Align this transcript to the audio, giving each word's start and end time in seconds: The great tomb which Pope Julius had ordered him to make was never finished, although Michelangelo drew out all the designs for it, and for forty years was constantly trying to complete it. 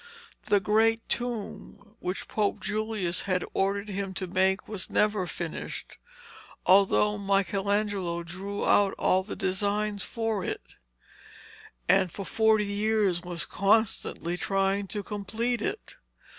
The 0.47 0.59
great 0.59 1.07
tomb 1.09 1.95
which 1.99 2.27
Pope 2.27 2.59
Julius 2.59 3.21
had 3.29 3.45
ordered 3.53 3.87
him 3.87 4.15
to 4.15 4.25
make 4.25 4.67
was 4.67 4.89
never 4.89 5.27
finished, 5.27 5.99
although 6.65 7.19
Michelangelo 7.19 8.23
drew 8.23 8.65
out 8.65 8.95
all 8.97 9.21
the 9.21 9.35
designs 9.35 10.01
for 10.01 10.43
it, 10.43 10.73
and 11.87 12.11
for 12.11 12.25
forty 12.25 12.65
years 12.65 13.21
was 13.21 13.45
constantly 13.45 14.37
trying 14.37 14.87
to 14.87 15.03
complete 15.03 15.61
it. 15.61 15.93